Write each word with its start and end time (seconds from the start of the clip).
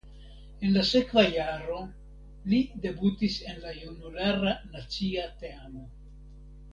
En 0.67 0.71
la 0.75 0.81
sekva 0.91 1.25
jaro 1.35 1.81
li 2.53 2.61
debutis 2.87 3.35
en 3.53 3.59
la 3.65 3.75
junulara 3.83 4.55
nacia 4.75 5.27
teamo. 5.43 5.85